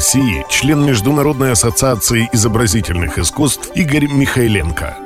[0.00, 4.96] член Международной ассоциации изобразительных искусств Игорь Михайленко.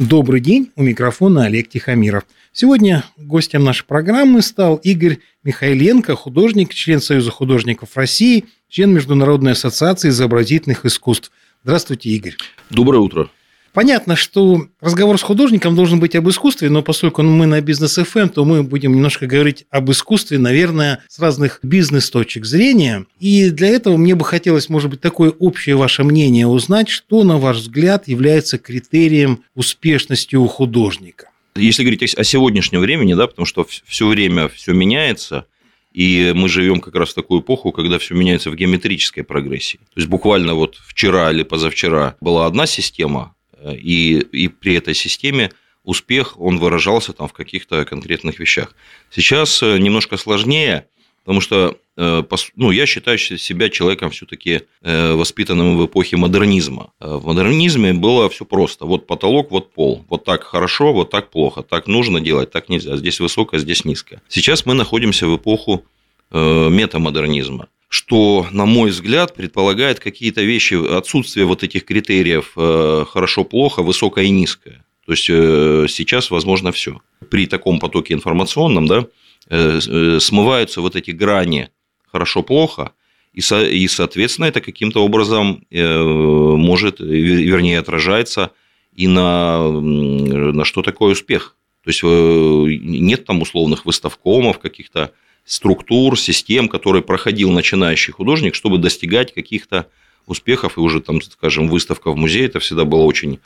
[0.00, 2.24] Добрый день, у микрофона Олег Тихомиров.
[2.52, 10.08] Сегодня гостем нашей программы стал Игорь Михайленко, художник, член Союза художников России, член Международной ассоциации
[10.08, 11.30] изобразительных искусств.
[11.62, 12.34] Здравствуйте, Игорь.
[12.70, 13.30] Доброе утро.
[13.74, 18.20] Понятно, что разговор с художником должен быть об искусстве, но поскольку мы на бизнес FM,
[18.20, 23.04] эм, то мы будем немножко говорить об искусстве, наверное, с разных бизнес-точек зрения.
[23.18, 27.38] И для этого мне бы хотелось, может быть, такое общее ваше мнение узнать, что, на
[27.38, 31.30] ваш взгляд, является критерием успешности у художника.
[31.56, 35.46] Если говорить о сегодняшнем времени, да, потому что все время все меняется,
[35.92, 39.78] и мы живем как раз в такую эпоху, когда все меняется в геометрической прогрессии.
[39.78, 43.33] То есть буквально вот вчера или позавчера была одна система,
[43.72, 45.50] и, и при этой системе
[45.84, 48.74] успех, он выражался там в каких-то конкретных вещах.
[49.10, 50.86] Сейчас э, немножко сложнее,
[51.22, 52.22] потому что э,
[52.56, 56.92] ну, я считаю себя человеком все-таки э, воспитанным в эпохе модернизма.
[56.98, 58.86] В модернизме было все просто.
[58.86, 60.04] Вот потолок, вот пол.
[60.08, 61.62] Вот так хорошо, вот так плохо.
[61.62, 62.96] Так нужно делать, так нельзя.
[62.96, 64.22] Здесь высоко, здесь низко.
[64.28, 65.84] Сейчас мы находимся в эпоху
[66.30, 74.24] метамодернизма что, на мой взгляд, предполагает какие-то вещи, отсутствие вот этих критериев э, хорошо-плохо, высокое
[74.24, 74.84] и низкое.
[75.06, 77.00] То есть э, сейчас возможно все.
[77.30, 79.06] При таком потоке информационном да,
[79.48, 81.68] э, смываются вот эти грани
[82.10, 82.90] хорошо-плохо,
[83.32, 83.40] и,
[83.86, 88.50] соответственно, это каким-то образом может, вернее, отражается
[88.92, 91.56] и на, на что такое успех.
[91.84, 95.12] То есть нет там условных выставкомов каких-то,
[95.44, 99.86] структур, систем, которые проходил начинающий художник, чтобы достигать каких-то
[100.26, 100.76] успехов.
[100.76, 103.40] И уже там, скажем, выставка в музее, это всегда было очень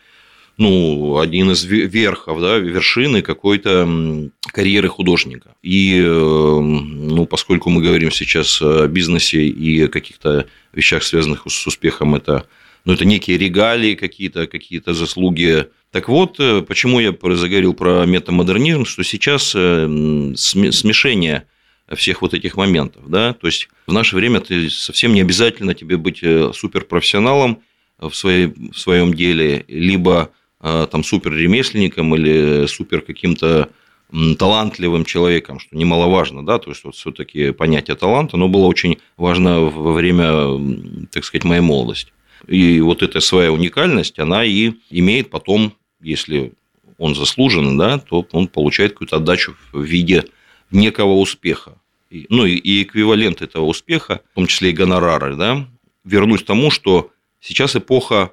[0.58, 5.54] ну, один из верхов, да, вершины какой-то карьеры художника.
[5.62, 12.16] И, э, ну, поскольку мы говорим сейчас о бизнесе и каких-то вещах, связанных с успехом,
[12.16, 12.47] это,
[12.84, 15.66] ну, это некие регалии какие-то, какие-то заслуги.
[15.92, 19.87] Так вот, э, почему я заговорил про метамодернизм, что сейчас э,
[20.34, 21.47] смешение
[21.94, 23.09] всех вот этих моментов.
[23.09, 23.32] Да?
[23.32, 27.62] То есть в наше время ты совсем не обязательно тебе быть э, суперпрофессионалом
[27.99, 33.71] в, своей, в своем деле, либо э, там супер ремесленником или супер каким-то
[34.38, 39.60] талантливым человеком, что немаловажно, да, то есть вот все-таки понятие таланта, оно было очень важно
[39.60, 42.10] во время, так сказать, моей молодости.
[42.47, 46.53] И вот эта своя уникальность, она и имеет потом, если
[46.97, 50.25] он заслужен, да, то он получает какую-то отдачу в виде
[50.71, 51.79] некого успеха,
[52.11, 55.67] ну и эквивалент этого успеха, в том числе и гонорары, да,
[56.05, 58.33] вернусь к тому, что сейчас эпоха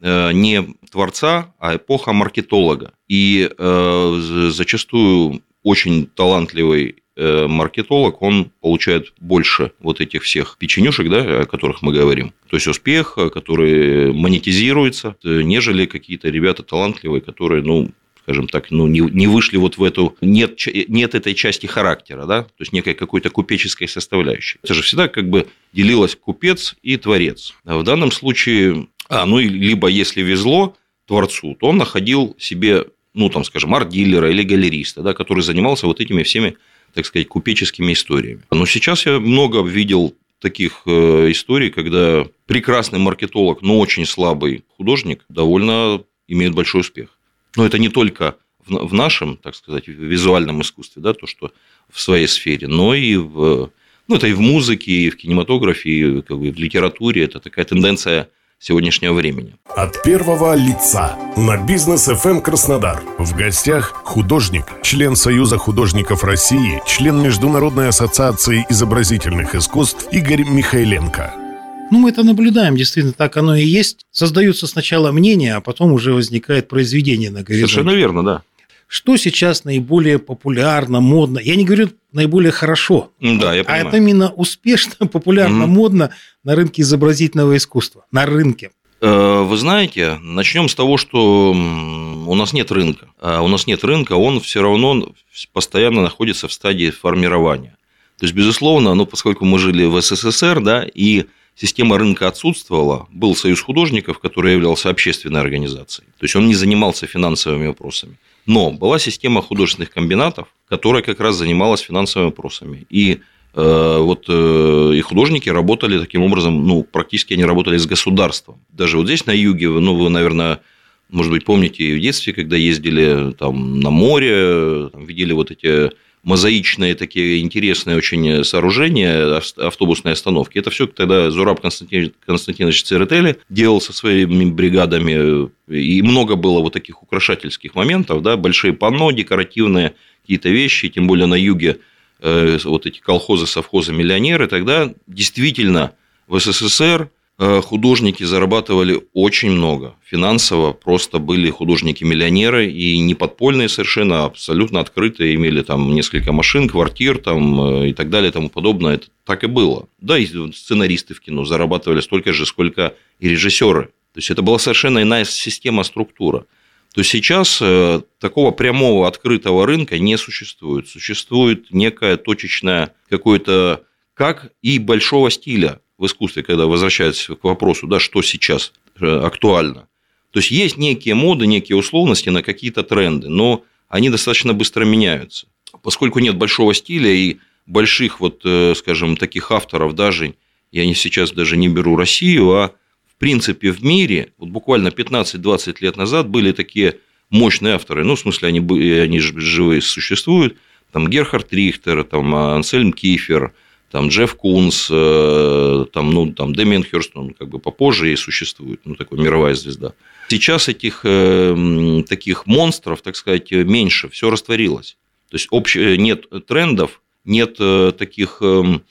[0.00, 2.92] э, не творца, а эпоха маркетолога.
[3.08, 11.40] И э, зачастую очень талантливый э, маркетолог, он получает больше вот этих всех печенюшек, да,
[11.40, 12.32] о которых мы говорим.
[12.48, 17.90] То есть успех, который монетизируется, нежели какие-то ребята талантливые, которые, ну,
[18.24, 20.58] скажем так, ну, не, не вышли вот в эту, нет,
[20.88, 24.58] нет этой части характера, да, то есть некой какой-то купеческой составляющей.
[24.62, 27.54] Это же всегда как бы делилось купец и творец.
[27.66, 30.74] А в данном случае, а, ну, либо если везло
[31.06, 36.00] творцу, то он находил себе, ну, там, скажем, арт-дилера или галериста, да, который занимался вот
[36.00, 36.56] этими всеми,
[36.94, 38.40] так сказать, купеческими историями.
[38.50, 45.26] Но сейчас я много видел таких э, историй, когда прекрасный маркетолог, но очень слабый художник
[45.28, 47.13] довольно имеет большой успех.
[47.56, 51.52] Но это не только в нашем, так сказать, визуальном искусстве, да, то, что
[51.90, 53.70] в своей сфере, но и в,
[54.08, 57.24] ну, это и в музыке, и в кинематографе, и как бы в литературе.
[57.24, 58.28] Это такая тенденция
[58.58, 59.56] сегодняшнего времени.
[59.76, 63.02] От первого лица на бизнес FM Краснодар.
[63.18, 71.43] В гостях художник, член Союза художников России, член Международной ассоциации изобразительных искусств Игорь Михайленко.
[71.90, 74.06] Ну, мы это наблюдаем, действительно, так оно и есть.
[74.10, 77.72] Создаются сначала мнения, а потом уже возникает произведение на горизонте.
[77.72, 78.42] Совершенно верно, да.
[78.86, 81.38] Что сейчас наиболее популярно, модно?
[81.38, 83.84] Я не говорю наиболее хорошо, да, я а понимаю.
[83.84, 86.10] а это именно успешно, популярно, mm модно
[86.44, 88.70] на рынке изобразительного искусства, на рынке.
[89.00, 93.08] Э, вы знаете, начнем с того, что у нас нет рынка.
[93.20, 95.12] А у нас нет рынка, он все равно
[95.52, 97.76] постоянно находится в стадии формирования.
[98.18, 103.36] То есть, безусловно, ну, поскольку мы жили в СССР, да, и система рынка отсутствовала, был
[103.36, 106.08] союз художников, который являлся общественной организацией.
[106.18, 108.18] То есть он не занимался финансовыми вопросами.
[108.46, 112.86] Но была система художественных комбинатов, которая как раз занималась финансовыми вопросами.
[112.90, 113.20] И
[113.54, 118.60] э, вот э, и художники работали таким образом, ну, практически они работали с государством.
[118.70, 120.60] Даже вот здесь на юге, ну, вы, наверное,
[121.08, 125.90] может быть, помните в детстве, когда ездили там на море, там, видели вот эти
[126.24, 130.58] мозаичные такие интересные очень сооружения, автобусные остановки.
[130.58, 136.72] Это все тогда Зураб Константин, Константинович Церетели делал со своими бригадами, и много было вот
[136.72, 141.78] таких украшательских моментов, да, большие панно, декоративные какие-то вещи, тем более на юге
[142.20, 145.92] э, вот эти колхозы, совхозы, миллионеры, тогда действительно
[146.26, 149.96] в СССР Э, художники зарабатывали очень много.
[150.04, 156.68] Финансово просто были художники-миллионеры и не подпольные совершенно, а абсолютно открытые, имели там несколько машин,
[156.68, 158.94] квартир там, э, и так далее и тому подобное.
[158.94, 159.88] Это так и было.
[159.98, 163.86] Да, и сценаристы в кино зарабатывали столько же, сколько и режиссеры.
[163.86, 166.46] То есть это была совершенно иная система, структура.
[166.94, 170.86] То сейчас э, такого прямого открытого рынка не существует.
[170.86, 173.82] Существует некое точечное какое-то
[174.14, 179.88] как и большого стиля в искусстве, когда возвращаются к вопросу, да, что сейчас э, актуально.
[180.30, 185.46] То есть есть некие моды, некие условности на какие-то тренды, но они достаточно быстро меняются.
[185.82, 190.34] Поскольку нет большого стиля и больших, вот, э, скажем, таких авторов даже,
[190.72, 192.72] я не сейчас даже не беру Россию, а
[193.06, 196.98] в принципе в мире, вот буквально 15-20 лет назад были такие
[197.30, 200.56] мощные авторы, ну, в смысле, они, они живые существуют,
[200.92, 203.54] там Герхард Рихтер, там Ансельм Кифер,
[203.94, 208.80] там Джефф Кунс, э, там, ну, там Дэмиан Хёрст, он как бы попозже и существует,
[208.84, 209.92] ну, такой мировая звезда.
[210.28, 214.96] Сейчас этих э, таких монстров, так сказать, меньше, все растворилось.
[215.30, 218.42] То есть общее, нет трендов, нет э, таких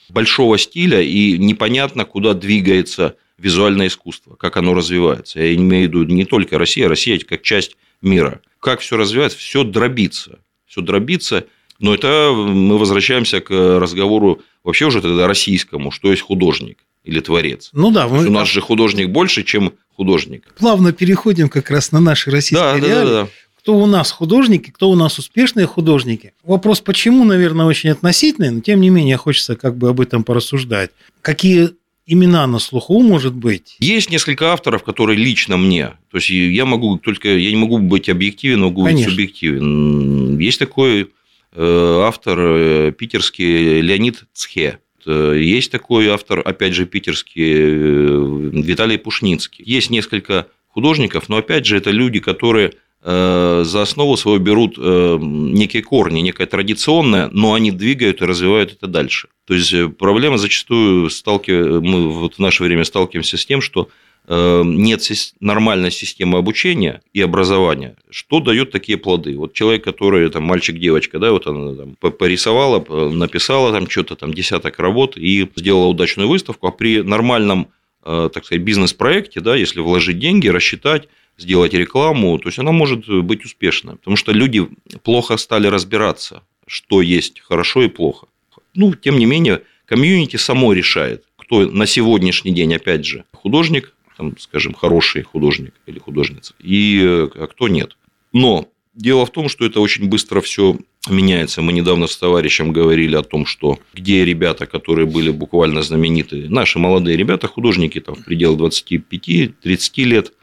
[0.07, 5.41] большого стиля, и непонятно, куда двигается визуальное искусство, как оно развивается.
[5.41, 8.39] Я имею в виду не только Россия, Россия как часть мира.
[8.61, 10.39] Как все развивается, все дробится.
[10.65, 11.45] Все дробится,
[11.83, 17.71] но это мы возвращаемся к разговору вообще уже тогда российскому, что есть художник или творец.
[17.73, 18.07] Ну да.
[18.07, 18.25] Мы...
[18.25, 20.47] У нас же художник больше, чем художник.
[20.57, 22.89] Плавно переходим как раз на наши российские да, реалии.
[22.89, 23.29] Да, да, да.
[23.59, 26.31] Кто у нас художники, кто у нас успешные художники.
[26.43, 30.91] Вопрос почему, наверное, очень относительный, но тем не менее хочется как бы об этом порассуждать.
[31.21, 31.71] Какие
[32.05, 33.75] имена на слуху, может быть?
[33.79, 35.91] Есть несколько авторов, которые лично мне.
[36.11, 39.03] То есть я могу только, я не могу быть объективен, могу Конечно.
[39.03, 40.39] быть субъективен.
[40.39, 41.09] Есть такой
[41.55, 44.79] автор э, питерский Леонид Цхе.
[45.05, 49.63] Есть такой автор, опять же, питерский э, Виталий Пушницкий.
[49.65, 52.73] Есть несколько художников, но опять же это люди, которые
[53.05, 59.27] за основу свою берут некие корни, некое традиционное, но они двигают и развивают это дальше.
[59.45, 61.81] То есть проблема зачастую сталкив...
[61.81, 63.89] мы вот в наше время сталкиваемся с тем, что
[64.27, 65.01] нет
[65.41, 69.37] нормальной системы обучения и образования, что дает такие плоды?
[69.37, 72.79] Вот человек, который там мальчик-девочка, да, вот она там порисовала,
[73.09, 77.67] написала там что-то там десяток работ и сделала удачную выставку, а при нормальном,
[78.05, 83.09] э, так сказать, бизнес-проекте, да, если вложить деньги, рассчитать, сделать рекламу, то есть она может
[83.09, 84.67] быть успешна, потому что люди
[85.03, 88.27] плохо стали разбираться, что есть хорошо и плохо.
[88.73, 93.93] Ну, тем не менее, комьюнити само решает, кто на сегодняшний день, опять же, художник,
[94.23, 97.97] там, скажем, хороший художник или художница, и а кто нет.
[98.31, 100.77] Но дело в том, что это очень быстро все
[101.09, 101.61] меняется.
[101.61, 106.79] Мы недавно с товарищем говорили о том, что где ребята, которые были буквально знаменитые, наши
[106.79, 110.33] молодые ребята, художники там в пределах 25-30 лет,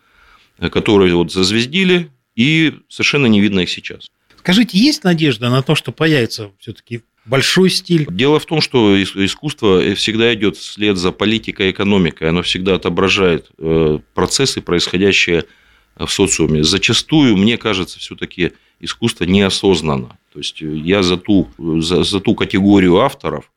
[0.70, 4.10] которые вот зазвездили, и совершенно не видно их сейчас.
[4.38, 8.06] Скажите, есть надежда на то, что появится все-таки большой стиль.
[8.10, 12.28] Дело в том, что искусство всегда идет вслед за политикой и экономикой.
[12.28, 15.44] Оно всегда отображает э, процессы, происходящие
[15.96, 16.62] в социуме.
[16.62, 20.18] Зачастую, мне кажется, все-таки искусство неосознанно.
[20.32, 23.50] То есть я за ту, за, за ту категорию авторов,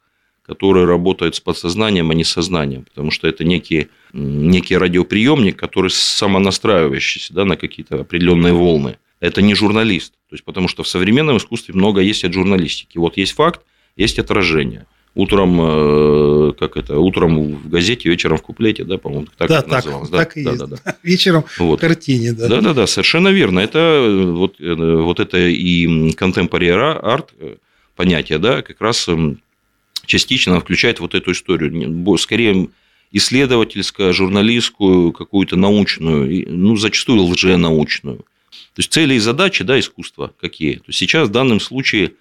[0.45, 2.83] которые работают с подсознанием, а не сознанием.
[2.83, 9.55] Потому что это некий, некий радиоприемник, который самонастраивающийся да, на какие-то определенные волны это не
[9.55, 10.13] журналист.
[10.33, 12.97] То есть, потому что в современном искусстве много есть от журналистики.
[12.97, 13.61] Вот есть факт,
[13.95, 14.87] есть отражение.
[15.13, 19.69] Утром, э, как это, утром в газете, вечером в куплете, да, по-моему, так да, это
[19.69, 20.09] так, называлось.
[20.09, 20.65] Да, так и да, есть.
[20.65, 20.95] Да, да.
[21.03, 21.77] Вечером вот.
[21.77, 22.47] в картине, да.
[22.47, 23.59] Да, да, да, совершенно верно.
[23.59, 27.27] Это э, вот, э, вот это и contemporary art
[27.95, 29.07] понятие, да, как раз
[30.07, 32.17] частично включает вот эту историю.
[32.17, 32.69] Скорее,
[33.11, 38.25] исследовательскую, журналистскую, какую-то научную, ну, зачастую лженаучную.
[38.75, 40.75] То есть цели и задачи да, искусства какие?
[40.75, 42.13] То есть сейчас в данном случае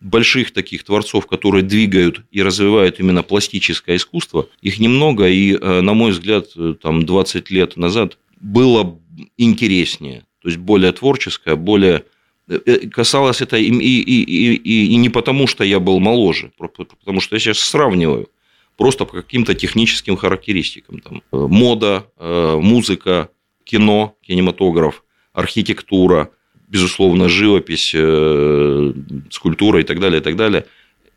[0.00, 5.94] больших таких творцов, которые двигают и развивают именно пластическое искусство, их немного, и, э, на
[5.94, 8.98] мой взгляд, э, там 20 лет назад было
[9.36, 12.04] интереснее, то есть более творческое, более
[12.48, 17.20] э, касалось это и, и, и, и, и не потому, что я был моложе, потому
[17.20, 18.30] что я сейчас сравниваю
[18.76, 21.00] просто по каким-то техническим характеристикам.
[21.00, 23.28] Там, мода, музыка,
[23.64, 26.30] кино, кинематограф, архитектура,
[26.68, 28.92] безусловно, живопись, э,
[29.30, 30.66] скульптура и так далее, и так далее.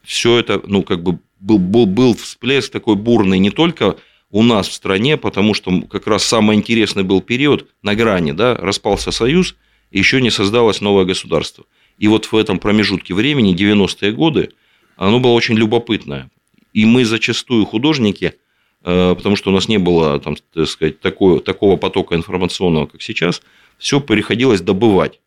[0.03, 3.97] Все это, ну, как бы был, был, был всплеск такой бурный не только
[4.31, 8.55] у нас в стране, потому что как раз самый интересный был период на грани, да,
[8.55, 9.55] распался Союз,
[9.91, 11.65] и еще не создалось новое государство.
[11.99, 14.49] И вот в этом промежутке времени, 90-е годы,
[14.95, 16.31] оно было очень любопытное.
[16.73, 18.33] И мы зачастую художники,
[18.83, 23.03] э, потому что у нас не было, там, так сказать, такого, такого потока информационного, как
[23.03, 23.43] сейчас,
[23.83, 25.19] все приходилось добывать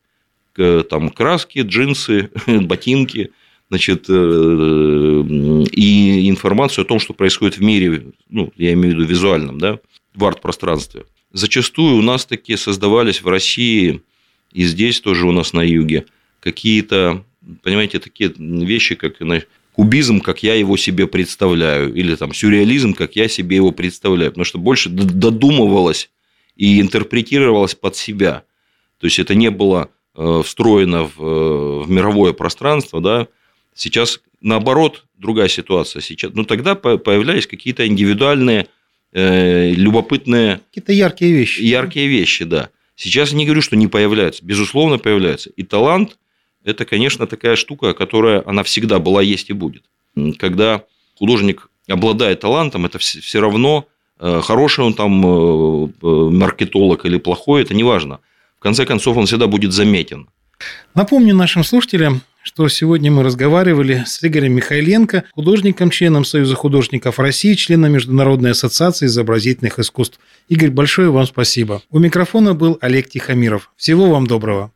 [0.55, 3.31] там краски, джинсы, ботинки,
[3.69, 5.25] значит, э,
[5.71, 9.79] и информацию о том, что происходит в мире, ну, я имею в виду визуальном, да,
[10.15, 11.05] в арт-пространстве.
[11.35, 14.01] Зачастую у нас такие создавались в России
[14.55, 16.07] и здесь тоже у нас на юге
[16.41, 17.23] какие-то,
[17.63, 19.17] понимаете, такие вещи, как
[19.73, 24.47] кубизм, как я его себе представляю, или там сюрреализм, как я себе его представляю, потому
[24.47, 26.09] что больше додумывалось
[26.57, 28.45] и интерпретировалось под себя.
[28.99, 33.29] То есть это не было Э, встроена в, э, в мировое пространство, да,
[33.75, 36.01] сейчас наоборот другая ситуация.
[36.01, 38.69] Сейчас, ну, тогда появлялись какие-то индивидуальные,
[39.13, 40.63] э, любопытные...
[40.71, 41.61] Какие-то яркие вещи.
[41.61, 42.71] Яркие вещи, да.
[42.95, 44.43] Сейчас я не говорю, что не появляются.
[44.43, 45.51] Безусловно, появляются.
[45.51, 46.17] И талант–
[46.65, 49.85] это, конечно, такая штука, которая, она всегда была, есть и будет.
[50.39, 50.85] Когда
[51.19, 53.87] художник обладает талантом, это все равно,
[54.19, 55.11] хороший он там
[56.01, 58.21] маркетолог или плохой, это не важно–
[58.59, 60.29] в конце концов, он всегда будет заметен.
[60.95, 67.55] Напомню нашим слушателям, что сегодня мы разговаривали с Игорем Михайленко, художником, членом Союза художников России,
[67.55, 70.19] членом Международной ассоциации изобразительных искусств.
[70.49, 71.83] Игорь, большое вам спасибо.
[71.91, 73.71] У микрофона был Олег Тихомиров.
[73.77, 74.73] Всего вам доброго.